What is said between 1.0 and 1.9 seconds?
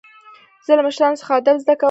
څخه ادب زده کوم.